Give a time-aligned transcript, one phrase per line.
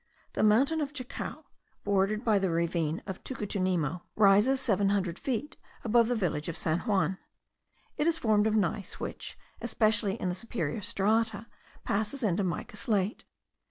[0.33, 1.43] The mountain of Chacao,
[1.83, 6.79] bordered by the ravine of Tucutunemo, rises seven hundred feet above the village of San
[6.79, 7.19] Juan.
[7.97, 11.45] It is formed of gneiss, which, especially in the superior strata,
[11.85, 13.25] passes into mica slate.